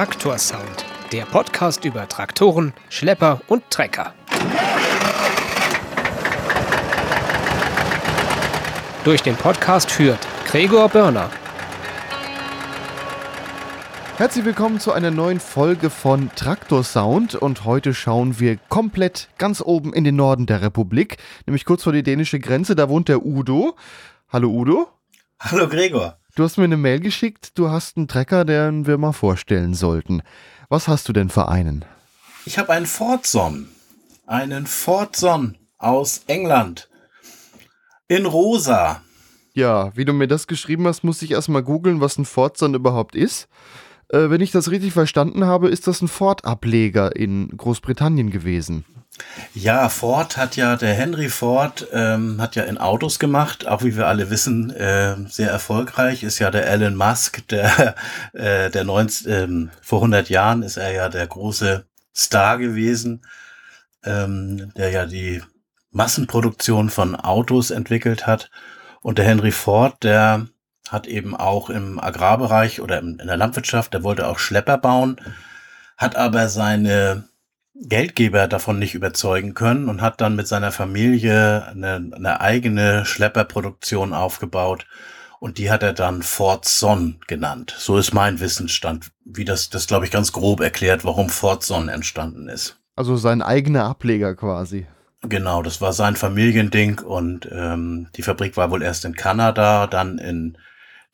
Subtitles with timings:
[0.00, 4.14] Traktorsound, der Podcast über Traktoren, Schlepper und Trecker.
[9.04, 11.28] Durch den Podcast führt Gregor Börner.
[14.16, 19.60] Herzlich willkommen zu einer neuen Folge von Traktor Sound und heute schauen wir komplett ganz
[19.60, 22.74] oben in den Norden der Republik, nämlich kurz vor die dänische Grenze.
[22.74, 23.76] Da wohnt der Udo.
[24.30, 24.88] Hallo Udo.
[25.40, 26.19] Hallo Gregor.
[26.36, 30.22] Du hast mir eine Mail geschickt, du hast einen Trecker, den wir mal vorstellen sollten.
[30.68, 31.84] Was hast du denn für einen?
[32.46, 33.68] Ich habe einen Fordson.
[34.26, 36.88] Einen Fordson aus England.
[38.06, 39.02] In rosa.
[39.54, 43.16] Ja, wie du mir das geschrieben hast, muss ich erstmal googeln, was ein Fordson überhaupt
[43.16, 43.48] ist.
[44.08, 48.84] Äh, wenn ich das richtig verstanden habe, ist das ein Ford-Ableger in Großbritannien gewesen.
[49.54, 53.96] Ja, Ford hat ja, der Henry Ford ähm, hat ja in Autos gemacht, auch wie
[53.96, 57.94] wir alle wissen, äh, sehr erfolgreich ist ja der Elon Musk, der,
[58.32, 61.84] äh, der 19, ähm, vor 100 Jahren ist er ja der große
[62.16, 63.22] Star gewesen,
[64.04, 65.42] ähm, der ja die
[65.90, 68.50] Massenproduktion von Autos entwickelt hat.
[69.02, 70.46] Und der Henry Ford, der
[70.88, 75.20] hat eben auch im Agrarbereich oder in der Landwirtschaft, der wollte auch Schlepper bauen,
[75.96, 77.24] hat aber seine
[77.82, 84.12] Geldgeber davon nicht überzeugen können und hat dann mit seiner Familie eine, eine eigene Schlepperproduktion
[84.12, 84.86] aufgebaut
[85.38, 87.74] und die hat er dann Fort Son genannt.
[87.78, 91.88] So ist mein Wissensstand, wie das, das glaube ich ganz grob erklärt, warum Fort Son
[91.88, 92.78] entstanden ist.
[92.96, 94.86] Also sein eigener Ableger quasi.
[95.22, 100.18] Genau, das war sein Familiending und ähm, die Fabrik war wohl erst in Kanada, dann
[100.18, 100.56] in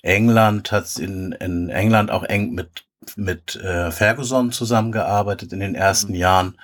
[0.02, 2.85] England, hat in, in England auch eng mit,
[3.16, 6.18] mit äh, Ferguson zusammengearbeitet in den ersten mhm.
[6.18, 6.58] Jahren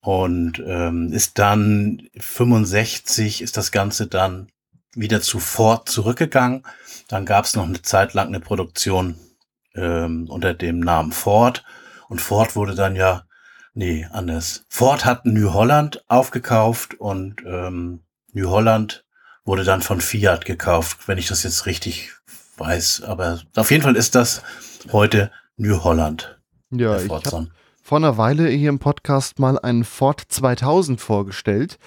[0.00, 4.48] und ähm, ist dann 65 ist das Ganze dann
[4.94, 6.64] wieder zu Ford zurückgegangen.
[7.08, 9.16] Dann gab es noch eine Zeit lang eine Produktion
[9.74, 11.64] ähm, unter dem Namen Ford
[12.08, 13.24] und Ford wurde dann ja
[13.74, 14.64] nee anders.
[14.68, 19.04] Ford hat New Holland aufgekauft und ähm, New Holland
[19.44, 22.12] wurde dann von Fiat gekauft, wenn ich das jetzt richtig
[22.56, 23.02] weiß.
[23.02, 24.42] Aber auf jeden Fall ist das
[24.92, 26.40] heute New Holland.
[26.70, 27.48] Ja, ich habe
[27.82, 31.78] vor einer Weile hier im Podcast mal einen Ford 2000 vorgestellt.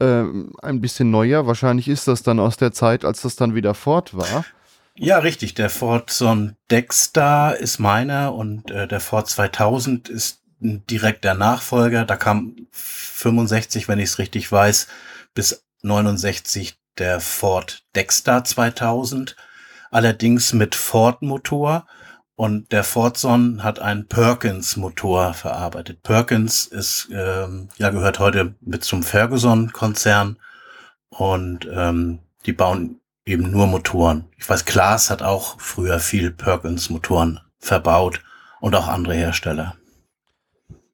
[0.00, 1.46] Ähm, ein bisschen neuer.
[1.46, 4.44] Wahrscheinlich ist das dann aus der Zeit, als das dann wieder Ford war.
[4.96, 5.54] Ja, richtig.
[5.54, 12.04] Der Ford Son Dexter ist meiner und äh, der Ford 2000 ist direkt der Nachfolger.
[12.04, 14.88] Da kam 65, wenn ich es richtig weiß,
[15.34, 19.36] bis 69 der Ford Dexter 2000
[19.92, 21.86] allerdings mit Ford-Motor.
[22.40, 26.02] Und der Fordson hat einen Perkins-Motor verarbeitet.
[26.02, 30.38] Perkins ist, ähm, ja, gehört heute mit zum Ferguson-Konzern
[31.10, 34.24] und ähm, die bauen eben nur Motoren.
[34.38, 38.22] Ich weiß, Klaas hat auch früher viel Perkins-Motoren verbaut
[38.60, 39.76] und auch andere Hersteller.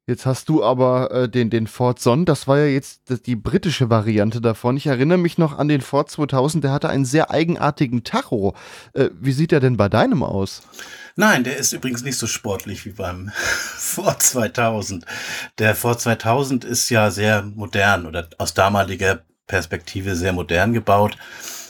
[0.05, 3.89] Jetzt hast du aber äh, den, den Ford Son, das war ja jetzt die britische
[3.89, 4.77] Variante davon.
[4.77, 8.53] Ich erinnere mich noch an den Ford 2000, der hatte einen sehr eigenartigen Tacho.
[8.93, 10.61] Äh, wie sieht der denn bei deinem aus?
[11.19, 15.03] Nein, der ist übrigens nicht so sportlich wie beim Ford 2000.
[15.57, 21.17] Der Ford 2000 ist ja sehr modern oder aus damaliger Perspektive sehr modern gebaut.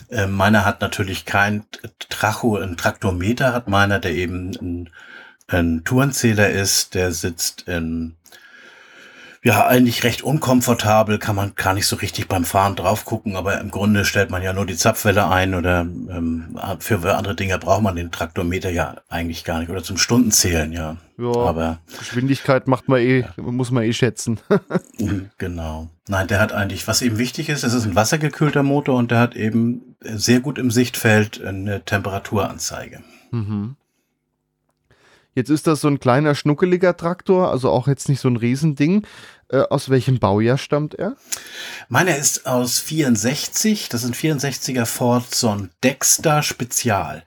[0.10, 1.64] Äh, meiner hat natürlich kein
[2.10, 4.90] Tracho, ein Traktometer hat meiner, der eben ein,
[5.48, 8.18] ein Tourenzähler ist, der sitzt in
[9.44, 13.60] ja, eigentlich recht unkomfortabel, kann man gar nicht so richtig beim Fahren drauf gucken, aber
[13.60, 17.84] im Grunde stellt man ja nur die Zapfwelle ein oder ähm, für andere Dinge braucht
[17.84, 20.98] man den Traktometer ja eigentlich gar nicht oder zum Stundenzählen, ja.
[21.20, 23.28] Ja, aber Geschwindigkeit macht man eh, ja.
[23.38, 24.40] muss man eh schätzen.
[25.00, 25.90] Mhm, genau.
[26.08, 29.20] Nein, der hat eigentlich, was eben wichtig ist, es ist ein wassergekühlter Motor und der
[29.20, 33.04] hat eben sehr gut im Sichtfeld eine Temperaturanzeige.
[33.32, 33.76] Mhm.
[35.38, 39.06] Jetzt ist das so ein kleiner, schnuckeliger Traktor, also auch jetzt nicht so ein Riesending.
[39.50, 41.16] Äh, aus welchem Baujahr stammt er?
[41.90, 43.88] Meiner ist aus 64.
[43.88, 47.24] Das sind 64er Ford Son Dexter Spezial.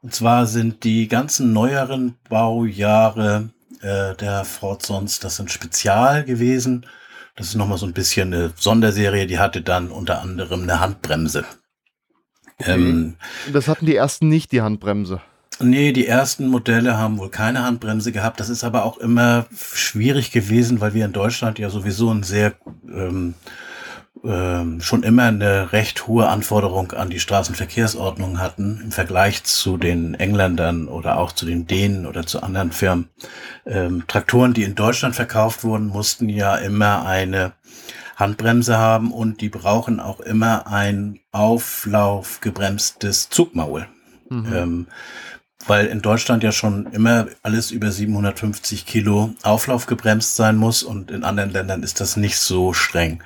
[0.00, 3.50] Und zwar sind die ganzen neueren Baujahre
[3.80, 6.84] äh, der Ford Sons, das sind Spezial gewesen.
[7.36, 11.44] Das ist nochmal so ein bisschen eine Sonderserie, die hatte dann unter anderem eine Handbremse.
[12.58, 12.72] Okay.
[12.72, 13.16] Ähm,
[13.52, 15.20] das hatten die ersten nicht, die Handbremse.
[15.62, 18.40] Nee, die ersten Modelle haben wohl keine Handbremse gehabt.
[18.40, 22.54] Das ist aber auch immer schwierig gewesen, weil wir in Deutschland ja sowieso ein sehr
[22.88, 23.34] ähm,
[24.24, 30.14] ähm, schon immer eine recht hohe Anforderung an die Straßenverkehrsordnung hatten im Vergleich zu den
[30.14, 33.08] Engländern oder auch zu den Dänen oder zu anderen Firmen.
[33.66, 37.52] Ähm, Traktoren, die in Deutschland verkauft wurden, mussten ja immer eine
[38.16, 43.88] Handbremse haben und die brauchen auch immer ein auflaufgebremstes Zugmaul.
[44.28, 44.52] Mhm.
[44.54, 44.86] Ähm,
[45.66, 51.24] weil in Deutschland ja schon immer alles über 750 Kilo auflaufgebremst sein muss und in
[51.24, 53.22] anderen Ländern ist das nicht so streng.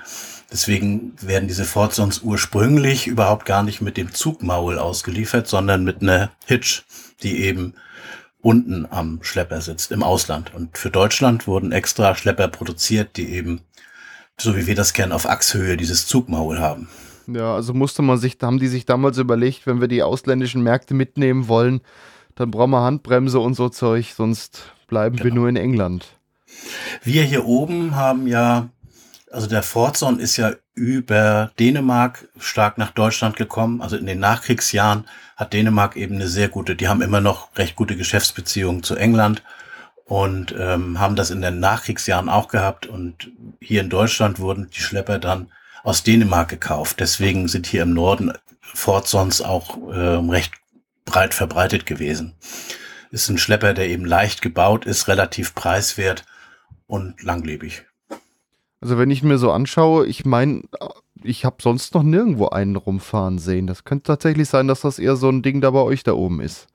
[0.52, 6.30] Deswegen werden diese Fordsons ursprünglich überhaupt gar nicht mit dem Zugmaul ausgeliefert, sondern mit einer
[6.44, 6.84] Hitch,
[7.22, 7.74] die eben
[8.42, 10.54] unten am Schlepper sitzt, im Ausland.
[10.54, 13.62] Und für Deutschland wurden extra Schlepper produziert, die eben,
[14.38, 16.88] so wie wir das kennen, auf Achshöhe dieses Zugmaul haben.
[17.26, 20.94] Ja, also musste man sich, haben die sich damals überlegt, wenn wir die ausländischen Märkte
[20.94, 21.80] mitnehmen wollen,
[22.36, 25.24] dann brauchen wir Handbremse und so Zeug, sonst bleiben genau.
[25.24, 26.06] wir nur in England.
[27.02, 28.68] Wir hier oben haben ja,
[29.32, 33.80] also der Fordson ist ja über Dänemark stark nach Deutschland gekommen.
[33.80, 35.06] Also in den Nachkriegsjahren
[35.36, 39.42] hat Dänemark eben eine sehr gute, die haben immer noch recht gute Geschäftsbeziehungen zu England
[40.04, 42.86] und ähm, haben das in den Nachkriegsjahren auch gehabt.
[42.86, 43.30] Und
[43.60, 45.50] hier in Deutschland wurden die Schlepper dann
[45.82, 47.00] aus Dänemark gekauft.
[47.00, 50.52] Deswegen sind hier im Norden Fordsons auch äh, recht
[51.06, 52.34] breit verbreitet gewesen.
[53.10, 56.26] Ist ein Schlepper, der eben leicht gebaut ist, relativ preiswert
[56.86, 57.86] und langlebig.
[58.82, 60.64] Also wenn ich mir so anschaue, ich meine,
[61.22, 63.66] ich habe sonst noch nirgendwo einen rumfahren sehen.
[63.66, 66.40] Das könnte tatsächlich sein, dass das eher so ein Ding da bei euch da oben
[66.40, 66.66] ist.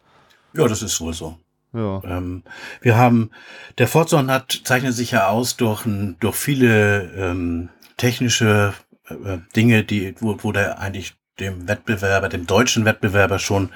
[0.53, 1.37] Ja, das ist wohl so.
[1.73, 2.01] Ja.
[2.03, 2.43] Ähm,
[2.81, 3.31] wir haben,
[3.77, 5.83] der Fordzone hat, zeichnet sich ja aus durch,
[6.19, 8.73] durch viele ähm, technische
[9.07, 13.69] äh, Dinge, die, wo, wo der eigentlich dem Wettbewerber, dem deutschen Wettbewerber schon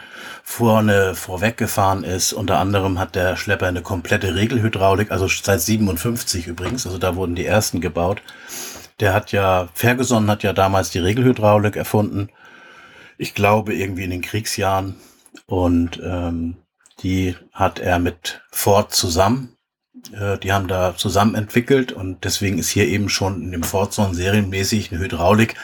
[0.44, 2.34] vorne vorweggefahren ist.
[2.34, 7.36] Unter anderem hat der Schlepper eine komplette Regelhydraulik, also seit 57 übrigens, also da wurden
[7.36, 8.22] die ersten gebaut.
[9.00, 12.30] Der hat ja, Ferguson hat ja damals die Regelhydraulik erfunden.
[13.18, 14.96] Ich glaube irgendwie in den Kriegsjahren.
[15.48, 16.58] Und ähm,
[17.04, 19.58] die hat er mit Ford zusammen.
[20.14, 23.94] Äh, die haben da zusammen entwickelt und deswegen ist hier eben schon in dem Ford
[23.94, 25.56] so serienmäßig eine Hydraulik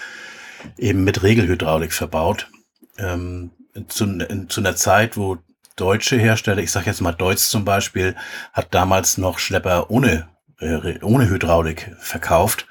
[0.77, 2.49] eben mit Regelhydraulik verbaut.
[2.97, 3.51] Ähm,
[3.87, 5.37] zu, in, zu einer Zeit, wo
[5.75, 8.15] deutsche Hersteller, ich sage jetzt mal Deutz zum Beispiel,
[8.53, 10.27] hat damals noch Schlepper ohne,
[10.59, 12.67] äh, ohne Hydraulik verkauft.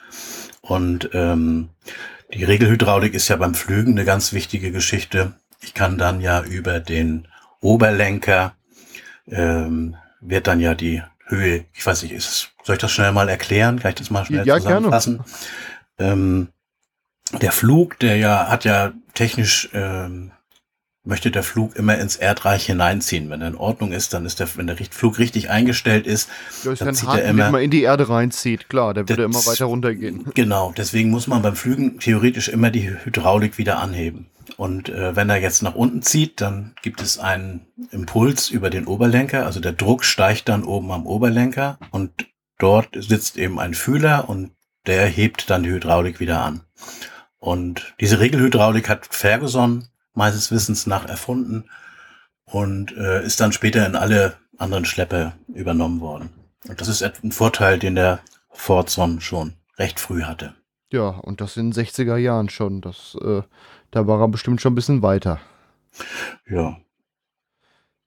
[0.61, 1.71] Und ähm,
[2.33, 5.33] die Regelhydraulik ist ja beim Flügen eine ganz wichtige Geschichte.
[5.61, 7.27] Ich kann dann ja über den
[7.61, 8.55] Oberlenker
[9.27, 13.29] ähm, wird dann ja die Höhe, ich weiß nicht, ist, soll ich das schnell mal
[13.29, 13.79] erklären?
[13.79, 15.23] Kann ich das mal schnell ja, zusammenfassen?
[15.97, 16.13] Gerne.
[16.13, 16.49] Ähm,
[17.33, 20.33] der Flug, der ja hat ja technisch ähm,
[21.03, 23.31] möchte der Flug immer ins Erdreich hineinziehen.
[23.31, 26.29] Wenn er in Ordnung ist, dann ist der, wenn der Flug richtig eingestellt ist,
[26.63, 28.69] ja, dann zieht er immer, immer in die Erde reinzieht.
[28.69, 30.27] Klar, der würde immer weiter runtergehen.
[30.35, 34.27] Genau, deswegen muss man beim Flügen theoretisch immer die Hydraulik wieder anheben.
[34.57, 38.87] Und äh, wenn er jetzt nach unten zieht, dann gibt es einen Impuls über den
[38.87, 39.47] Oberlenker.
[39.47, 42.13] Also der Druck steigt dann oben am Oberlenker und
[42.59, 44.51] dort sitzt eben ein Fühler und
[44.87, 46.63] der hebt dann die Hydraulik wieder an.
[47.41, 51.71] Und diese Regelhydraulik hat Ferguson meines Wissens nach erfunden
[52.45, 56.31] und äh, ist dann später in alle anderen Schlepper übernommen worden.
[56.69, 58.21] Und das ist ein Vorteil, den der
[58.51, 60.55] Fordson schon recht früh hatte.
[60.93, 62.81] Ja, und das in den 60er Jahren schon.
[62.83, 63.43] Das, äh,
[63.91, 65.41] da war er bestimmt schon ein bisschen weiter.
[66.49, 66.77] Ja,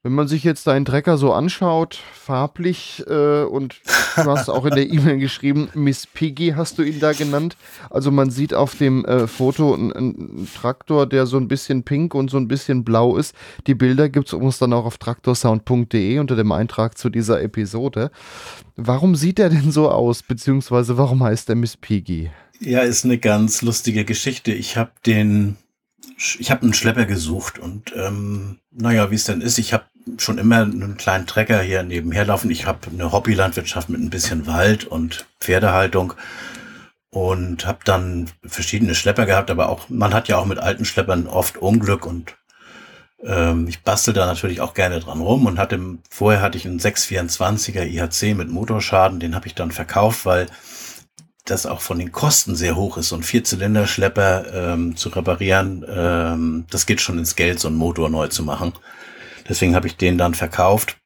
[0.03, 3.79] wenn man sich jetzt deinen Trecker so anschaut, farblich, äh, und
[4.17, 7.55] du hast auch in der E-Mail geschrieben, Miss Piggy hast du ihn da genannt.
[7.89, 12.29] Also man sieht auf dem äh, Foto einen, Traktor, der so ein bisschen pink und
[12.29, 13.33] so ein bisschen blau ist.
[13.65, 18.11] Die Bilder gibt es uns dann auch auf traktorsound.de unter dem Eintrag zu dieser Episode.
[18.75, 22.29] Warum sieht er denn so aus, beziehungsweise warum heißt er Miss Piggy?
[22.59, 24.51] Ja, ist eine ganz lustige Geschichte.
[24.51, 25.55] Ich habe den
[26.17, 29.85] ich habe einen Schlepper gesucht und ähm, naja, wie es denn ist, ich habe
[30.17, 32.51] schon immer einen kleinen Trecker hier nebenher laufen.
[32.51, 36.13] Ich habe eine Hobbylandwirtschaft mit ein bisschen Wald und Pferdehaltung
[37.09, 41.27] und habe dann verschiedene Schlepper gehabt, aber auch man hat ja auch mit alten Schleppern
[41.27, 42.35] oft Unglück und
[43.23, 45.79] ähm, ich bastel da natürlich auch gerne dran rum und hatte
[46.09, 50.47] vorher hatte ich einen 624er IHC mit Motorschaden, den habe ich dann verkauft, weil
[51.45, 53.09] das auch von den Kosten sehr hoch ist.
[53.09, 58.09] So ein Vierzylinderschlepper ähm, zu reparieren, ähm, das geht schon ins Geld, so einen Motor
[58.09, 58.73] neu zu machen.
[59.47, 60.97] Deswegen habe ich den dann verkauft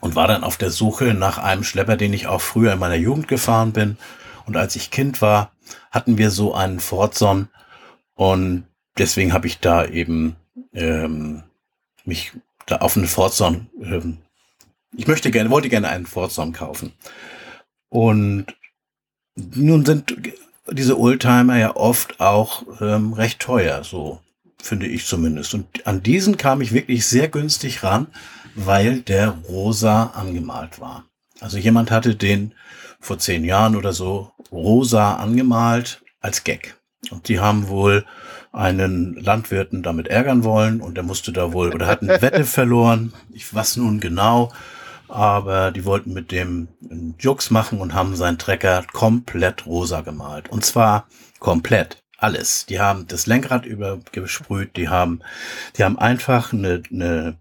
[0.00, 2.96] und war dann auf der Suche nach einem Schlepper, den ich auch früher in meiner
[2.96, 3.98] Jugend gefahren bin.
[4.46, 5.52] Und als ich Kind war,
[5.90, 7.48] hatten wir so einen Fordson
[8.14, 8.64] und
[8.98, 10.36] deswegen habe ich da eben
[10.72, 11.42] ähm,
[12.04, 12.32] mich
[12.66, 14.18] da auf einen Fordson, ähm,
[14.94, 16.92] ich möchte gerne, wollte gerne einen Fordson kaufen.
[17.88, 18.46] Und
[19.36, 20.14] nun sind
[20.70, 24.20] diese Oldtimer ja oft auch ähm, recht teuer, so
[24.62, 25.54] finde ich zumindest.
[25.54, 28.06] Und an diesen kam ich wirklich sehr günstig ran,
[28.54, 31.04] weil der rosa angemalt war.
[31.40, 32.54] Also jemand hatte den
[33.00, 36.76] vor zehn Jahren oder so rosa angemalt als Gag.
[37.10, 38.06] Und die haben wohl
[38.52, 43.12] einen Landwirten damit ärgern wollen und der musste da wohl oder hat eine Wette verloren.
[43.32, 44.52] Ich was nun genau,
[45.08, 50.50] aber die wollten mit dem einen Jux machen und haben seinen Trecker komplett rosa gemalt.
[50.50, 51.08] Und zwar
[51.40, 52.02] komplett.
[52.22, 52.66] Alles.
[52.66, 55.22] Die haben das Lenkrad übergesprüht, die haben,
[55.76, 57.36] die haben einfach eine, eine,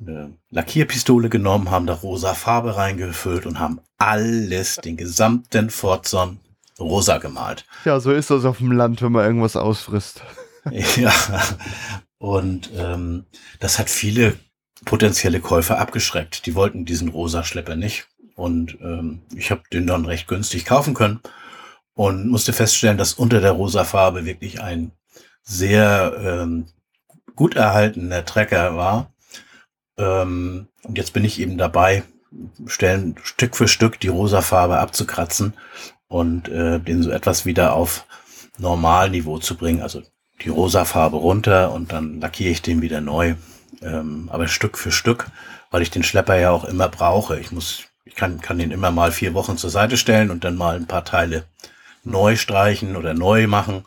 [0.00, 6.38] eine Lackierpistole genommen, haben da rosa Farbe reingefüllt und haben alles, den gesamten Fortson
[6.78, 7.66] rosa gemalt.
[7.84, 10.22] Ja, so ist das auf dem Land, wenn man irgendwas ausfrisst.
[10.96, 11.12] ja.
[12.18, 13.24] Und ähm,
[13.58, 14.38] das hat viele
[14.84, 16.46] potenzielle Käufer abgeschreckt.
[16.46, 18.06] Die wollten diesen rosa Schlepper nicht.
[18.36, 21.20] Und ähm, ich habe den dann recht günstig kaufen können
[21.94, 24.92] und musste feststellen, dass unter der rosa Farbe wirklich ein
[25.42, 26.66] sehr ähm,
[27.36, 29.12] gut erhaltener Trecker war.
[29.98, 32.04] Ähm, und jetzt bin ich eben dabei,
[32.66, 35.52] Stellen Stück für Stück die rosa Farbe abzukratzen
[36.08, 38.06] und äh, den so etwas wieder auf
[38.58, 39.82] Normalniveau zu bringen.
[39.82, 40.02] Also
[40.42, 43.34] die rosa Farbe runter und dann lackiere ich den wieder neu.
[43.82, 45.26] Ähm, aber Stück für Stück,
[45.70, 47.38] weil ich den Schlepper ja auch immer brauche.
[47.38, 50.56] Ich muss, ich kann, kann den immer mal vier Wochen zur Seite stellen und dann
[50.56, 51.44] mal ein paar Teile
[52.04, 53.84] neu streichen oder neu machen.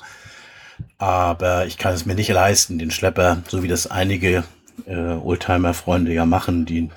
[0.98, 4.44] Aber ich kann es mir nicht leisten, den Schlepper, so wie das einige
[4.86, 6.90] äh, Oldtimer-Freunde ja machen, die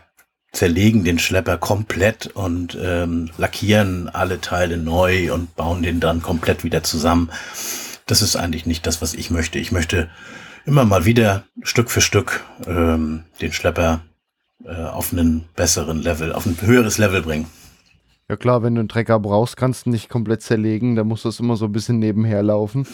[0.53, 6.65] zerlegen den Schlepper komplett und ähm, lackieren alle Teile neu und bauen den dann komplett
[6.65, 7.31] wieder zusammen.
[8.07, 9.59] Das ist eigentlich nicht das, was ich möchte.
[9.59, 10.09] Ich möchte
[10.65, 14.01] immer mal wieder Stück für Stück ähm, den Schlepper
[14.65, 17.47] äh, auf einen besseren Level, auf ein höheres Level bringen.
[18.31, 21.41] Ja klar, wenn du einen Trecker brauchst, kannst du nicht komplett zerlegen, da muss das
[21.41, 22.87] immer so ein bisschen nebenher laufen.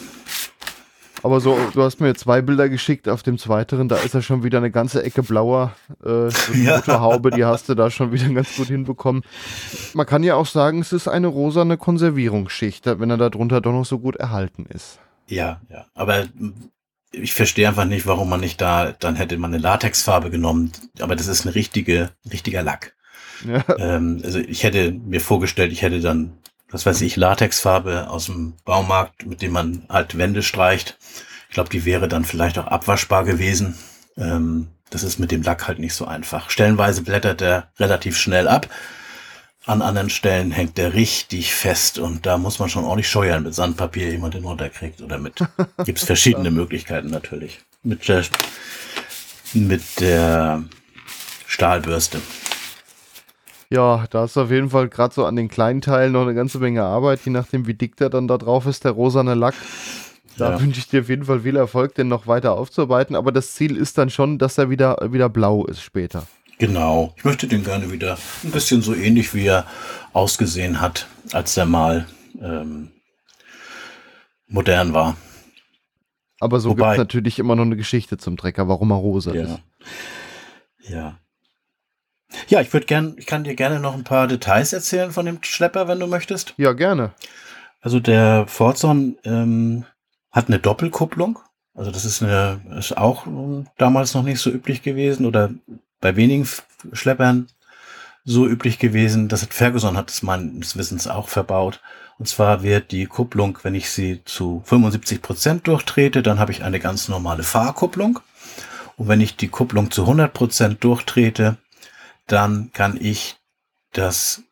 [1.23, 4.43] Aber so, du hast mir zwei Bilder geschickt, auf dem zweiteren, da ist ja schon
[4.43, 5.73] wieder eine ganze Ecke blauer.
[6.03, 6.77] Äh, so die ja.
[6.77, 9.23] Motorhaube, die hast du da schon wieder ganz gut hinbekommen.
[9.93, 13.71] Man kann ja auch sagen, es ist eine rosane Konservierungsschicht, wenn er da drunter doch
[13.71, 14.99] noch so gut erhalten ist.
[15.27, 15.87] Ja, ja.
[15.95, 16.25] Aber
[17.11, 20.71] ich verstehe einfach nicht, warum man nicht da, dann hätte man eine Latexfarbe genommen.
[20.99, 22.93] Aber das ist ein richtige, richtiger Lack.
[23.43, 23.63] Ja.
[23.77, 26.37] Ähm, also ich hätte mir vorgestellt, ich hätte dann,
[26.69, 30.97] was weiß ich, Latexfarbe aus dem Baumarkt, mit dem man halt Wände streicht.
[31.49, 33.77] Ich glaube, die wäre dann vielleicht auch abwaschbar gewesen.
[34.17, 36.49] Ähm, das ist mit dem Lack halt nicht so einfach.
[36.49, 38.69] Stellenweise blättert er relativ schnell ab.
[39.65, 43.55] An anderen Stellen hängt der richtig fest und da muss man schon ordentlich scheuern mit
[43.55, 45.39] Sandpapier, jemand den runterkriegt oder mit.
[45.85, 47.59] Gibt's verschiedene Möglichkeiten natürlich.
[47.81, 48.23] Mit der,
[49.53, 50.63] mit der
[51.47, 52.21] Stahlbürste.
[53.69, 56.59] Ja, da ist auf jeden Fall gerade so an den kleinen Teilen noch eine ganze
[56.59, 59.55] Menge Arbeit, je nachdem, wie dick der dann da drauf ist, der rosane Lack.
[60.37, 60.61] Da ja.
[60.61, 63.15] wünsche ich dir auf jeden Fall viel Erfolg, den noch weiter aufzuarbeiten.
[63.15, 66.27] Aber das Ziel ist dann schon, dass er wieder, wieder blau ist später.
[66.57, 67.13] Genau.
[67.17, 69.65] Ich möchte den gerne wieder ein bisschen so ähnlich, wie er
[70.13, 72.05] ausgesehen hat, als er mal
[72.41, 72.91] ähm,
[74.47, 75.17] modern war.
[76.39, 79.43] Aber so gibt es natürlich immer noch eine Geschichte zum Trecker, warum er rosa ja.
[79.43, 79.59] ist.
[80.87, 81.17] Ja.
[82.47, 85.39] Ja, ich würde gern, ich kann dir gerne noch ein paar Details erzählen von dem
[85.41, 86.53] Schlepper, wenn du möchtest.
[86.57, 87.11] Ja, gerne.
[87.81, 89.85] Also der Forzon ähm,
[90.31, 91.39] hat eine Doppelkupplung.
[91.75, 93.27] Also das ist eine, ist auch
[93.77, 95.51] damals noch nicht so üblich gewesen oder
[95.99, 96.47] bei wenigen
[96.93, 97.47] Schleppern
[98.23, 99.27] so üblich gewesen.
[99.27, 101.81] Das hat Ferguson hat es meines Wissens auch verbaut.
[102.17, 106.63] Und zwar wird die Kupplung, wenn ich sie zu 75 Prozent durchtrete, dann habe ich
[106.63, 108.19] eine ganz normale Fahrkupplung.
[108.97, 111.57] Und wenn ich die Kupplung zu 100 Prozent durchtrete,
[112.27, 113.37] dann kann ich
[113.93, 114.43] das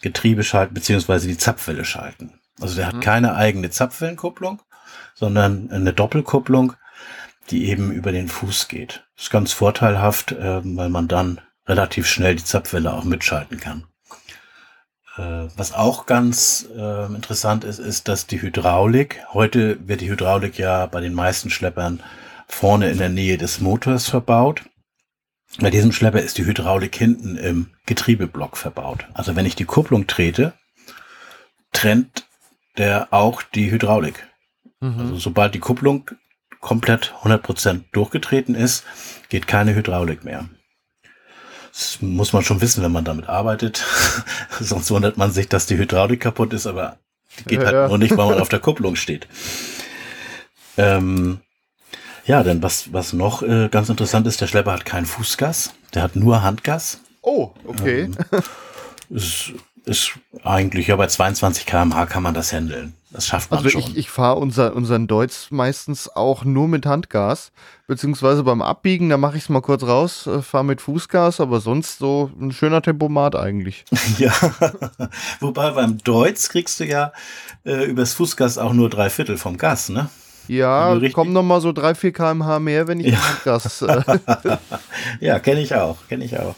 [0.00, 2.40] Getriebe schalten, beziehungsweise die Zapfwelle schalten.
[2.60, 2.96] Also der mhm.
[2.96, 4.60] hat keine eigene Zapfwellenkupplung,
[5.14, 6.74] sondern eine Doppelkupplung,
[7.50, 9.04] die eben über den Fuß geht.
[9.16, 13.84] Das ist ganz vorteilhaft, äh, weil man dann relativ schnell die Zapfwelle auch mitschalten kann.
[15.16, 20.58] Äh, was auch ganz äh, interessant ist, ist, dass die Hydraulik, heute wird die Hydraulik
[20.58, 22.02] ja bei den meisten Schleppern
[22.48, 24.62] vorne in der Nähe des Motors verbaut.
[25.60, 29.06] Bei diesem Schlepper ist die Hydraulik hinten im Getriebeblock verbaut.
[29.12, 30.54] Also wenn ich die Kupplung trete,
[31.72, 32.26] trennt
[32.78, 34.26] der auch die Hydraulik.
[34.80, 34.98] Mhm.
[34.98, 36.10] Also sobald die Kupplung
[36.60, 38.84] komplett 100% durchgetreten ist,
[39.28, 40.48] geht keine Hydraulik mehr.
[41.72, 43.84] Das muss man schon wissen, wenn man damit arbeitet.
[44.60, 46.98] Sonst wundert man sich, dass die Hydraulik kaputt ist, aber
[47.40, 47.88] die geht ja, halt ja.
[47.88, 49.28] nur nicht, weil man auf der Kupplung steht.
[50.78, 51.40] Ähm,
[52.24, 56.02] ja, denn was, was noch äh, ganz interessant ist, der Schlepper hat kein Fußgas, der
[56.02, 57.00] hat nur Handgas.
[57.22, 58.02] Oh, okay.
[58.02, 58.16] Ähm,
[59.10, 59.52] ist,
[59.84, 60.12] ist
[60.44, 62.94] eigentlich, ja, bei 22 km/h kann man das handeln.
[63.10, 63.80] Das schafft man also schon.
[63.80, 67.52] ich, ich fahre unser, unseren Deutz meistens auch nur mit Handgas,
[67.86, 71.60] beziehungsweise beim Abbiegen, da mache ich es mal kurz raus, äh, fahre mit Fußgas, aber
[71.60, 73.84] sonst so ein schöner Tempomat eigentlich.
[74.18, 74.32] ja.
[75.40, 77.12] Wobei beim Deutz kriegst du ja
[77.64, 80.08] äh, übers Fußgas auch nur drei Viertel vom Gas, ne?
[80.48, 83.18] Ja, kommen noch mal so 3, 4 km/h mehr, wenn ich Ja.
[83.18, 83.82] Handgas.
[83.82, 84.56] Äh,
[85.20, 86.54] Ja, kenne ich auch, kenne ich auch.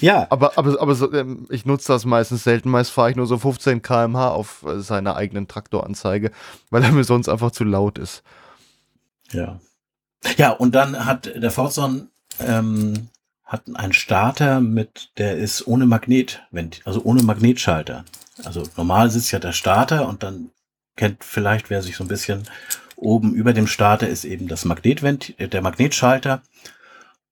[0.00, 2.70] Ja, aber aber, aber so, ähm, ich nutze das meistens selten.
[2.70, 6.30] Meist fahre ich nur so 15 km/h auf äh, seiner eigenen Traktoranzeige,
[6.70, 8.22] weil er mir sonst einfach zu laut ist.
[9.32, 9.60] Ja.
[10.36, 12.08] Ja, und dann hat der Fortson
[12.40, 13.08] ähm,
[13.44, 16.40] hat einen Starter mit, der ist ohne Magnet,
[16.84, 18.04] also ohne Magnetschalter.
[18.44, 20.50] Also normal sitzt ja der Starter und dann
[21.00, 22.42] kennt vielleicht, wer sich so ein bisschen
[22.94, 26.42] oben über dem Starter ist eben das Magnetvent, äh, der Magnetschalter.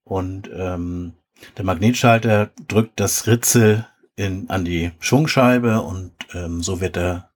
[0.03, 1.13] Und ähm,
[1.55, 3.85] der Magnetschalter drückt das Ritzel
[4.15, 7.29] in, an die Schwungscheibe und ähm, so wird der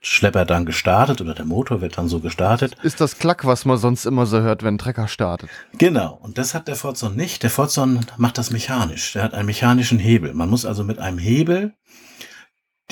[0.00, 2.74] Schlepper dann gestartet oder der Motor wird dann so gestartet.
[2.82, 5.50] Ist das Klack, was man sonst immer so hört, wenn ein Trecker startet?
[5.76, 7.42] Genau, und das hat der Forzon nicht.
[7.42, 9.12] Der Forzon macht das mechanisch.
[9.12, 10.32] Der hat einen mechanischen Hebel.
[10.32, 11.74] Man muss also mit einem Hebel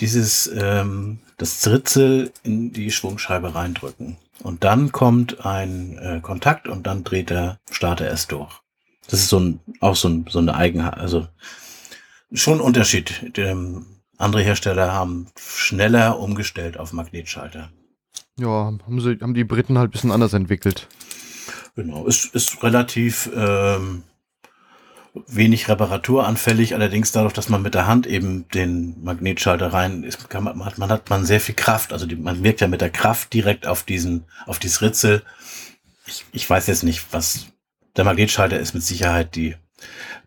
[0.01, 4.17] dieses ähm, das Ritzel in die Schwungscheibe reindrücken.
[4.43, 8.61] Und dann kommt ein äh, Kontakt und dann dreht der Starter erst durch.
[9.09, 11.27] Das ist so ein, auch so, ein, so eine Eigenheit, also
[12.33, 13.33] schon ein Unterschied.
[13.37, 13.87] Ähm,
[14.19, 17.71] andere Hersteller haben schneller umgestellt auf Magnetschalter.
[18.39, 20.89] Ja, haben, sie, haben die Briten halt ein bisschen anders entwickelt.
[21.75, 24.03] Genau, ist, ist relativ ähm,
[25.15, 30.45] wenig reparaturanfällig, allerdings dadurch, dass man mit der Hand eben den Magnetschalter rein ist, kann
[30.45, 31.93] man, hat man hat man sehr viel Kraft.
[31.93, 35.23] Also die, man wirkt ja mit der Kraft direkt auf diesen, auf dieses Ritzel.
[36.07, 37.47] Ich, ich weiß jetzt nicht, was
[37.97, 39.57] der Magnetschalter ist mit Sicherheit die,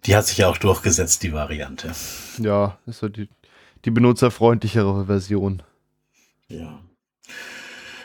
[0.06, 1.94] die hat sich ja auch durchgesetzt, die Variante.
[2.40, 3.30] Ja, ist so die,
[3.86, 5.63] die benutzerfreundlichere Version.
[6.50, 6.80] Ja.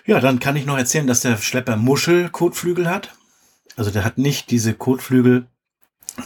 [0.07, 3.15] Ja, dann kann ich noch erzählen, dass der Schlepper Muschel-Kotflügel hat.
[3.77, 5.47] Also der hat nicht diese Kotflügel,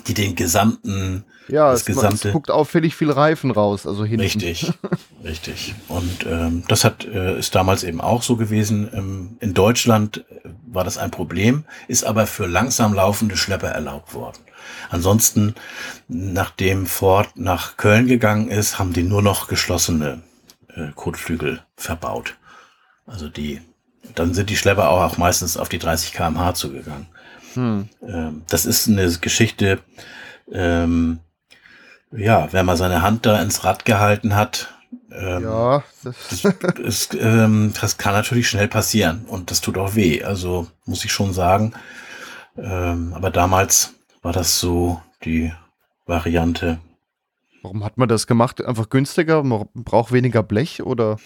[0.06, 4.22] die den gesamten Ja, Das es, gesamte- es guckt auffällig viel Reifen raus, also hinten.
[4.22, 4.72] Richtig,
[5.25, 5.75] richtig.
[5.88, 8.88] Und ähm, das hat äh, ist damals eben auch so gewesen.
[8.94, 14.14] Ähm, in Deutschland äh, war das ein Problem, ist aber für langsam laufende Schlepper erlaubt
[14.14, 14.38] worden.
[14.90, 15.54] Ansonsten,
[16.08, 20.23] nachdem Ford nach Köln gegangen ist, haben die nur noch geschlossene
[20.75, 22.36] äh, Kotflügel verbaut.
[23.06, 23.60] Also die,
[24.14, 27.06] dann sind die Schlepper auch, auch meistens auf die 30 km/h zugegangen.
[27.54, 27.88] Hm.
[28.06, 29.80] Ähm, das ist eine Geschichte,
[30.50, 31.21] ähm,
[32.10, 34.75] ja, wenn man seine Hand da ins Rad gehalten hat,
[35.15, 36.45] ähm, Ja, das,
[36.78, 40.23] ist, ähm, das kann natürlich schnell passieren und das tut auch weh.
[40.23, 41.73] Also muss ich schon sagen.
[42.56, 45.52] Ähm, aber damals war das so die
[46.06, 46.78] Variante.
[47.62, 48.64] Warum hat man das gemacht?
[48.64, 49.42] Einfach günstiger?
[49.42, 51.16] Man braucht weniger Blech oder?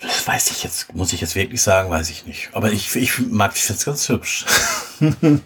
[0.00, 2.50] Das weiß ich jetzt, muss ich jetzt wirklich sagen, weiß ich nicht.
[2.52, 4.44] Aber ich, ich mag das jetzt ganz hübsch.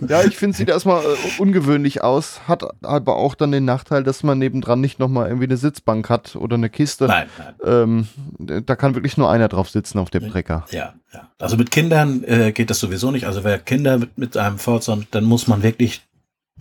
[0.07, 4.23] Ja, ich finde, sieht erstmal äh, ungewöhnlich aus, hat aber auch dann den Nachteil, dass
[4.23, 7.07] man nebendran nicht nochmal irgendwie eine Sitzbank hat oder eine Kiste.
[7.07, 8.07] Nein, nein.
[8.39, 10.67] Ähm, da kann wirklich nur einer drauf sitzen auf dem Trecker.
[10.71, 11.29] Ja, ja.
[11.39, 13.27] Also mit Kindern äh, geht das sowieso nicht.
[13.27, 16.03] Also wer Kinder mit, mit einem Forza, dann muss man wirklich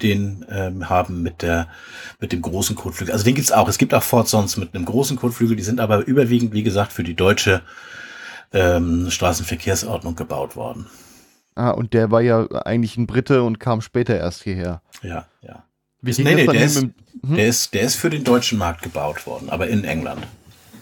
[0.03, 1.67] den ähm, haben mit der
[2.19, 3.13] mit dem großen Kotflügel.
[3.13, 3.67] Also den gibt's auch.
[3.67, 7.03] Es gibt auch Forzons mit einem großen Kotflügel, die sind aber überwiegend, wie gesagt, für
[7.03, 7.61] die deutsche
[8.53, 10.87] ähm, Straßenverkehrsordnung gebaut worden.
[11.55, 14.81] Ah, und der war ja eigentlich ein Brite und kam später erst hierher.
[15.03, 15.63] Ja, ja.
[16.01, 16.93] Wie nee, nee, der ist, hm?
[17.23, 20.25] der, ist, der ist für den deutschen Markt gebaut worden, aber in England.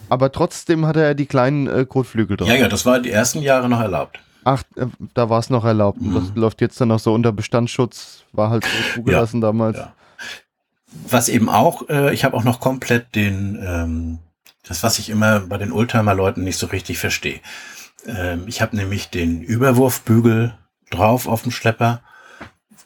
[0.09, 2.47] Aber trotzdem hat er ja die kleinen äh, Kotflügel drauf.
[2.47, 4.19] Ja, ja, das war die ersten Jahre noch erlaubt.
[4.43, 5.99] Ach, äh, da war es noch erlaubt.
[5.99, 6.15] Und Mhm.
[6.15, 8.23] Das läuft jetzt dann noch so unter Bestandsschutz.
[8.33, 9.77] War halt so zugelassen damals.
[9.77, 9.93] Ja.
[11.09, 14.19] Was eben auch, äh, ich habe auch noch komplett den, ähm,
[14.67, 17.39] das, was ich immer bei den Oldtimer-Leuten nicht so richtig verstehe.
[18.05, 20.57] Ähm, ich habe nämlich den Überwurfbügel
[20.89, 22.01] drauf auf dem Schlepper,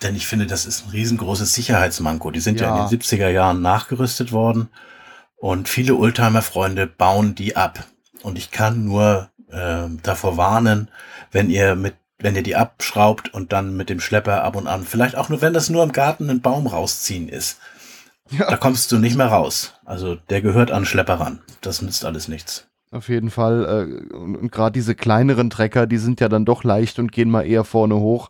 [0.01, 2.31] denn ich finde, das ist ein riesengroßes Sicherheitsmanko.
[2.31, 2.75] Die sind ja, Ja.
[2.83, 4.69] in den 70er Jahren nachgerüstet worden
[5.37, 7.85] und viele Oldtimer-Freunde bauen die ab.
[8.23, 10.89] Und ich kann nur ähm, davor warnen,
[11.31, 14.83] wenn ihr mit wenn ihr die abschraubt und dann mit dem Schlepper ab und an,
[14.83, 17.57] vielleicht auch nur, wenn das nur im Garten einen Baum rausziehen ist,
[18.29, 18.47] Ja.
[18.47, 19.73] da kommst du nicht mehr raus.
[19.85, 21.39] Also der gehört an Schlepper ran.
[21.61, 22.67] Das nützt alles nichts.
[22.91, 23.65] Auf jeden Fall.
[24.11, 27.31] Äh, und und gerade diese kleineren Trecker, die sind ja dann doch leicht und gehen
[27.31, 28.29] mal eher vorne hoch.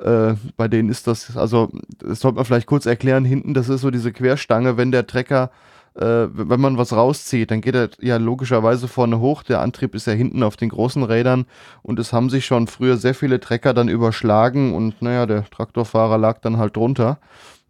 [0.00, 3.24] Äh, bei denen ist das, also, das sollte man vielleicht kurz erklären.
[3.24, 5.50] Hinten, das ist so diese Querstange, wenn der Trecker,
[5.94, 9.42] äh, wenn man was rauszieht, dann geht er ja logischerweise vorne hoch.
[9.42, 11.46] Der Antrieb ist ja hinten auf den großen Rädern
[11.82, 16.18] und es haben sich schon früher sehr viele Trecker dann überschlagen und naja, der Traktorfahrer
[16.18, 17.18] lag dann halt drunter.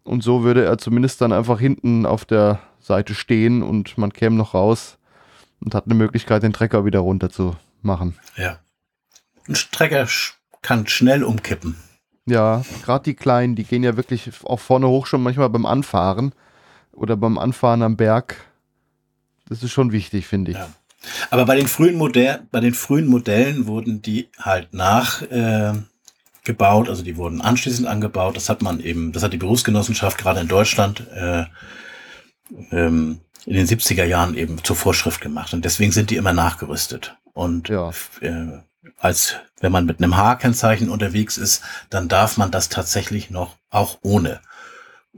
[0.03, 4.35] Und so würde er zumindest dann einfach hinten auf der Seite stehen und man käme
[4.35, 4.97] noch raus
[5.59, 8.17] und hat eine Möglichkeit, den Trecker wieder runter zu machen.
[8.37, 8.59] Ja.
[9.47, 10.07] Ein Trecker
[10.61, 11.75] kann schnell umkippen.
[12.25, 16.33] Ja, gerade die Kleinen, die gehen ja wirklich auch vorne hoch schon manchmal beim Anfahren
[16.95, 18.37] oder beim Anfahren am Berg.
[19.47, 20.57] Das ist schon wichtig, finde ich.
[20.57, 20.69] Ja.
[21.29, 25.73] Aber bei den frühen Modell, bei den frühen Modellen wurden die halt nach äh,
[26.47, 28.35] also die wurden anschließend angebaut.
[28.35, 31.45] Das hat man eben, das hat die Berufsgenossenschaft gerade in Deutschland äh,
[32.71, 35.53] ähm, in den 70er Jahren eben zur Vorschrift gemacht.
[35.53, 37.15] Und deswegen sind die immer nachgerüstet.
[37.33, 37.89] Und ja.
[38.21, 38.59] äh,
[38.99, 43.97] als wenn man mit einem H-Kennzeichen unterwegs ist, dann darf man das tatsächlich noch auch
[44.03, 44.39] ohne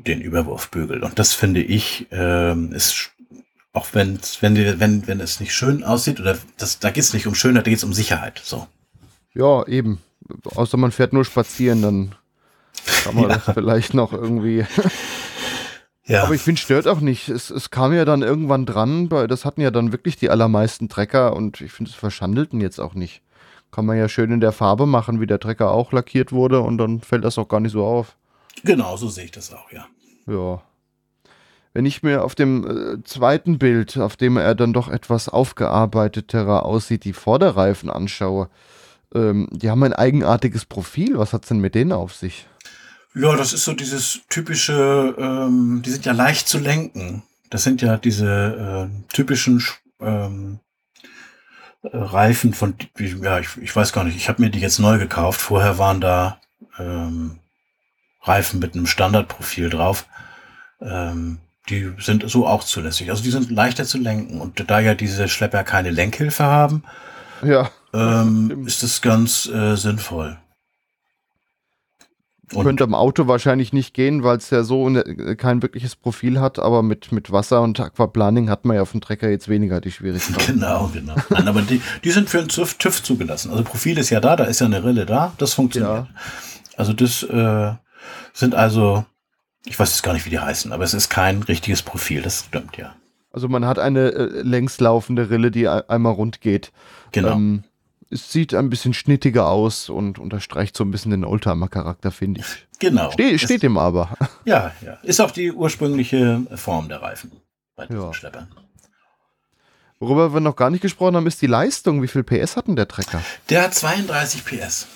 [0.06, 1.04] den Überwurfbügel.
[1.04, 3.12] Und das finde ich äh, ist
[3.74, 7.28] auch wenn wenn wenn wenn es nicht schön aussieht oder das da geht es nicht
[7.28, 8.42] um Schönheit, da geht es um Sicherheit.
[8.44, 8.68] So.
[9.34, 10.00] Ja, eben.
[10.56, 12.16] Außer man fährt nur spazieren, dann
[13.04, 13.38] kann man ja.
[13.38, 14.66] das vielleicht noch irgendwie.
[16.06, 16.24] ja.
[16.24, 17.30] Aber ich finde, stört auch nicht.
[17.30, 20.90] Es, es kam ja dann irgendwann dran, weil das hatten ja dann wirklich die allermeisten
[20.90, 23.22] Trecker und ich finde, es verschandelten jetzt auch nicht.
[23.72, 26.78] Kann man ja schön in der Farbe machen, wie der Trecker auch lackiert wurde und
[26.78, 28.16] dann fällt das auch gar nicht so auf.
[28.64, 29.88] Genau, so sehe ich das auch, ja.
[30.28, 30.62] Ja.
[31.74, 36.66] Wenn ich mir auf dem äh, zweiten Bild, auf dem er dann doch etwas aufgearbeiteter
[36.66, 38.50] aussieht, die Vorderreifen anschaue,
[39.14, 41.18] ähm, die haben ein eigenartiges Profil.
[41.18, 42.48] Was hat es denn mit denen auf sich?
[43.14, 47.24] Ja, das ist so dieses typische, ähm, die sind ja leicht zu lenken.
[47.50, 49.64] Das sind ja diese äh, typischen
[50.00, 50.60] ähm,
[51.84, 54.98] äh, Reifen von, ja, ich, ich weiß gar nicht, ich habe mir die jetzt neu
[54.98, 55.42] gekauft.
[55.42, 56.42] Vorher waren da
[56.78, 57.40] ähm,
[58.28, 60.06] Reifen mit einem Standardprofil drauf.
[60.82, 63.10] Ähm, die sind so auch zulässig.
[63.10, 64.40] Also die sind leichter zu lenken.
[64.40, 66.84] Und da ja diese Schlepper keine Lenkhilfe haben,
[67.44, 70.38] ja ähm, ist das ganz äh, sinnvoll.
[72.54, 75.04] Und Könnte am Auto wahrscheinlich nicht gehen, weil es ja so ne,
[75.36, 79.02] kein wirkliches Profil hat, aber mit, mit Wasser und Aquaplaning hat man ja auf dem
[79.02, 80.44] Trecker jetzt weniger die Schwierigkeiten.
[80.60, 81.16] Genau, genau.
[81.30, 83.52] Nein, aber die, die sind für den TÜV, TÜV zugelassen.
[83.52, 86.08] Also Profil ist ja da, da ist ja eine Rille da, das funktioniert.
[86.08, 86.08] Ja.
[86.78, 87.74] Also das äh,
[88.34, 89.06] sind also,
[89.66, 92.46] ich weiß jetzt gar nicht, wie die heißen, aber es ist kein richtiges Profil, das
[92.46, 92.96] stimmt ja.
[93.32, 96.72] Also man hat eine äh, längslaufende Rille, die einmal rund geht.
[97.12, 97.34] Genau.
[97.34, 97.64] Ähm,
[98.10, 102.68] es sieht ein bisschen schnittiger aus und unterstreicht so ein bisschen den Oldtimer-Charakter, finde ich.
[102.80, 103.12] Genau.
[103.12, 104.10] Ste steht ihm aber.
[104.46, 104.94] Ja, ja.
[105.04, 107.32] Ist auch die ursprüngliche Form der Reifen
[107.76, 108.14] bei diesen ja.
[108.14, 108.48] Schleppern.
[110.00, 112.02] Worüber wir noch gar nicht gesprochen haben, ist die Leistung.
[112.02, 113.22] Wie viel PS hat denn der Trecker?
[113.50, 114.88] Der hat 32 PS.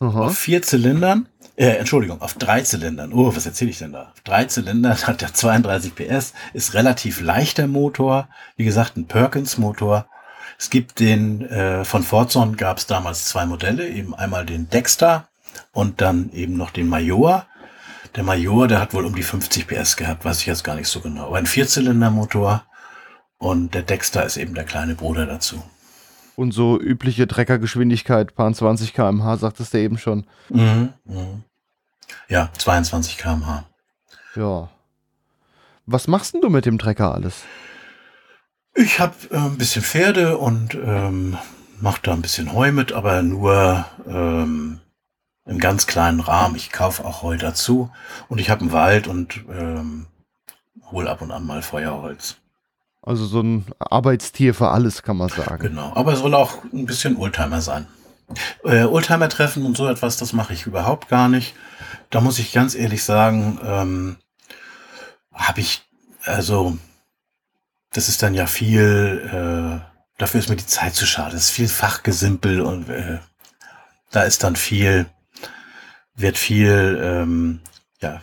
[0.00, 0.26] Aha.
[0.26, 3.12] Auf vier Zylindern, äh, Entschuldigung, auf drei Zylindern.
[3.12, 4.12] Oh, was erzähle ich denn da?
[4.12, 8.28] Auf drei Zylindern hat der 32 PS, ist relativ leichter Motor.
[8.56, 10.06] Wie gesagt, ein Perkins-Motor
[10.58, 15.28] es gibt den, äh, von Forzon gab es damals zwei Modelle, eben einmal den Dexter
[15.72, 17.46] und dann eben noch den Major.
[18.16, 20.88] Der Major, der hat wohl um die 50 PS gehabt, weiß ich jetzt gar nicht
[20.88, 21.26] so genau.
[21.26, 22.64] Aber ein Vierzylindermotor
[23.38, 25.62] und der Dexter ist eben der kleine Bruder dazu.
[26.34, 30.26] Und so übliche Treckergeschwindigkeit, paar 20 km/h, sagtest du eben schon.
[30.48, 31.40] Mhm, mh.
[32.28, 33.64] Ja, 22 km/h.
[34.34, 34.68] Ja.
[35.86, 37.44] Was machst denn du mit dem Trecker alles?
[38.74, 41.38] Ich habe äh, ein bisschen Pferde und ähm,
[41.80, 44.80] mache da ein bisschen Heu mit, aber nur ähm,
[45.46, 46.56] im ganz kleinen Rahmen.
[46.56, 47.90] Ich kaufe auch Heu dazu
[48.28, 50.06] und ich habe einen Wald und ähm,
[50.90, 52.36] hole ab und an mal Feuerholz.
[53.02, 55.60] Also so ein Arbeitstier für alles, kann man sagen.
[55.60, 57.86] Genau, aber es soll auch ein bisschen Oldtimer sein.
[58.64, 61.54] Äh, Oldtimer-Treffen und so etwas, das mache ich überhaupt gar nicht.
[62.10, 64.16] Da muss ich ganz ehrlich sagen, ähm,
[65.32, 65.82] habe ich,
[66.24, 66.78] also
[67.92, 69.80] das ist dann ja viel, äh,
[70.18, 71.32] dafür ist mir die Zeit zu schade.
[71.32, 73.18] Das ist viel Fachgesimpel und äh,
[74.10, 75.06] da ist dann viel,
[76.14, 77.60] wird viel, ähm,
[78.00, 78.22] ja,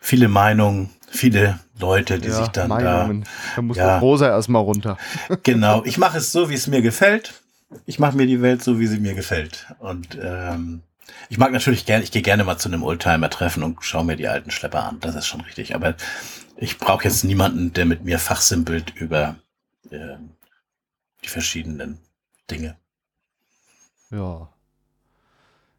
[0.00, 3.24] viele Meinungen, viele Leute, die ja, sich dann Meinungen.
[3.24, 3.30] da.
[3.56, 4.96] Da muss ja, Rosa erstmal runter.
[5.42, 7.34] genau, ich mache es so, wie es mir gefällt.
[7.84, 9.66] Ich mache mir die Welt so, wie sie mir gefällt.
[9.80, 10.82] Und ähm,
[11.28, 14.28] ich mag natürlich gerne, ich gehe gerne mal zu einem Oldtimer-Treffen und schaue mir die
[14.28, 15.00] alten Schlepper an.
[15.00, 15.74] Das ist schon richtig.
[15.74, 15.94] Aber
[16.56, 19.36] ich brauche jetzt niemanden, der mit mir fachsimpelt über
[19.90, 20.16] äh,
[21.24, 21.98] die verschiedenen
[22.50, 22.76] Dinge.
[24.10, 24.48] Ja.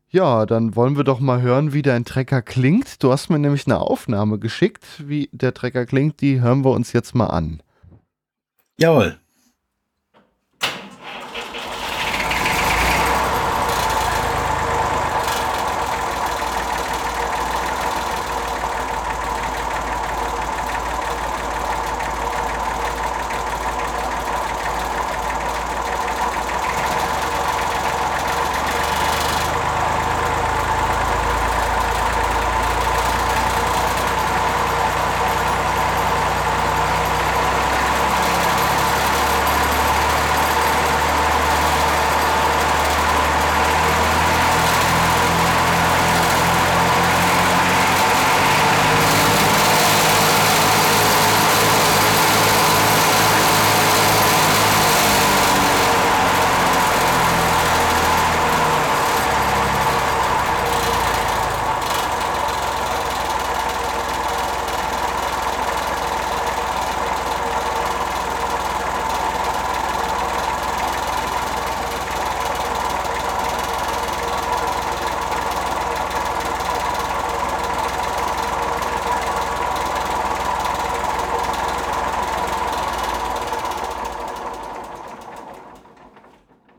[0.09, 3.03] Ja, dann wollen wir doch mal hören, wie dein Trecker klingt.
[3.03, 6.21] Du hast mir nämlich eine Aufnahme geschickt, wie der Trecker klingt.
[6.21, 7.61] Die hören wir uns jetzt mal an.
[8.77, 9.19] Jawohl.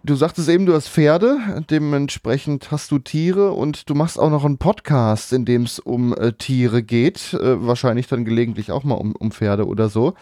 [0.09, 4.45] Du sagtest eben, du hast Pferde, dementsprechend hast du Tiere und du machst auch noch
[4.45, 7.35] einen Podcast, in dem es um äh, Tiere geht.
[7.35, 10.15] Äh, wahrscheinlich dann gelegentlich auch mal um, um Pferde oder so.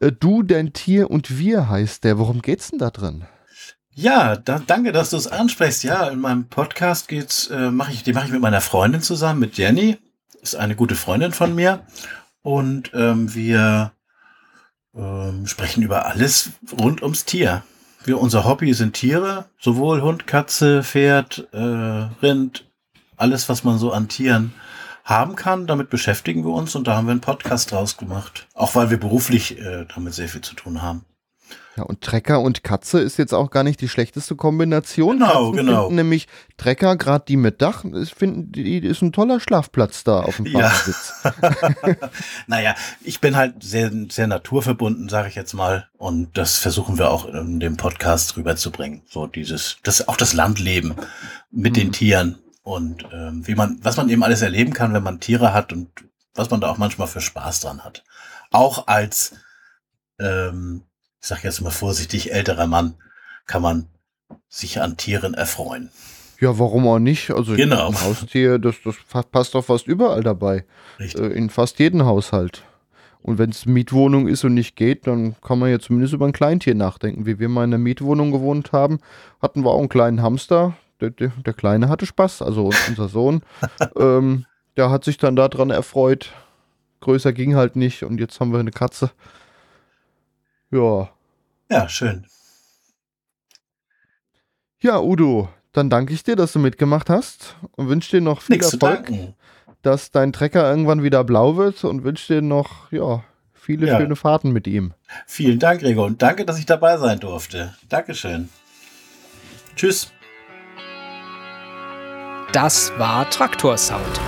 [0.00, 2.18] Äh, du, dein Tier und wir heißt der.
[2.18, 3.24] Worum geht's denn da drin?
[3.94, 5.82] Ja, da, danke, dass du es ansprichst.
[5.82, 9.40] Ja, in meinem Podcast geht's, äh, mache ich, die mache ich mit meiner Freundin zusammen,
[9.40, 9.96] mit Jenny.
[10.42, 11.86] Ist eine gute Freundin von mir.
[12.42, 13.92] Und ähm, wir
[14.94, 17.62] ähm, sprechen über alles rund ums Tier.
[18.04, 22.64] Wir, unser Hobby sind Tiere, sowohl Hund, Katze, Pferd, äh, Rind,
[23.16, 24.52] alles, was man so an Tieren
[25.04, 25.66] haben kann.
[25.66, 28.48] Damit beschäftigen wir uns und da haben wir einen Podcast draus gemacht.
[28.54, 31.04] Auch weil wir beruflich äh, damit sehr viel zu tun haben.
[31.76, 35.18] Ja, und Trecker und Katze ist jetzt auch gar nicht die schlechteste Kombination.
[35.18, 35.90] Genau, Katzen genau.
[35.90, 37.84] Nämlich Trecker, gerade die mit Dach,
[38.14, 41.14] finden, die ist ein toller Schlafplatz da auf dem Fahrersitz.
[41.24, 41.94] Ja.
[42.46, 45.88] naja, ich bin halt sehr, sehr naturverbunden, sage ich jetzt mal.
[45.96, 49.02] Und das versuchen wir auch in dem Podcast rüberzubringen.
[49.08, 50.94] So dieses, das auch das Landleben
[51.50, 51.80] mit mhm.
[51.80, 55.52] den Tieren und ähm, wie man, was man eben alles erleben kann, wenn man Tiere
[55.52, 55.88] hat und
[56.34, 58.04] was man da auch manchmal für Spaß dran hat.
[58.50, 59.34] Auch als
[60.18, 60.84] ähm,
[61.22, 62.94] ich sage jetzt mal vorsichtig, älterer Mann
[63.46, 63.86] kann man
[64.48, 65.90] sich an Tieren erfreuen.
[66.40, 67.30] Ja, warum auch nicht?
[67.30, 67.90] Also genau.
[67.90, 68.96] ein Haustier, das, das
[69.30, 70.64] passt doch fast überall dabei.
[70.98, 71.22] Richtig.
[71.22, 72.64] Äh, in fast jedem Haushalt.
[73.22, 76.32] Und wenn es Mietwohnung ist und nicht geht, dann kann man ja zumindest über ein
[76.32, 77.24] Kleintier nachdenken.
[77.24, 78.98] Wie wir mal in einer Mietwohnung gewohnt haben,
[79.40, 80.76] hatten wir auch einen kleinen Hamster.
[81.00, 83.42] Der, der, der Kleine hatte Spaß, also unser Sohn.
[83.96, 84.44] ähm,
[84.76, 86.32] der hat sich dann daran erfreut.
[87.00, 89.12] Größer ging halt nicht und jetzt haben wir eine Katze.
[90.72, 91.10] Ja.
[91.70, 92.26] Ja, schön.
[94.80, 98.56] Ja, Udo, dann danke ich dir, dass du mitgemacht hast und wünsche dir noch viel
[98.56, 99.12] Nichts Erfolg,
[99.82, 103.98] dass dein Trecker irgendwann wieder blau wird und wünsche dir noch ja, viele ja.
[103.98, 104.92] schöne Fahrten mit ihm.
[105.26, 107.74] Vielen Dank, Gregor, und danke, dass ich dabei sein durfte.
[107.88, 108.48] Dankeschön.
[109.76, 110.10] Tschüss.
[112.52, 114.20] Das war Traktorsound.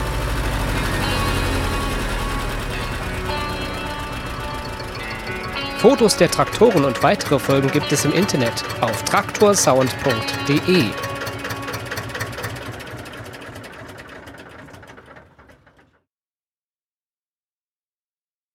[5.85, 11.14] Fotos der Traktoren und weitere Folgen gibt es im Internet auf traktorsound.de.